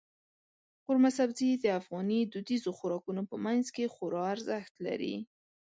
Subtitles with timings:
[0.85, 5.15] قورمه سبزي د افغاني دودیزو خوراکونو په منځ کې خورا ارزښت لري.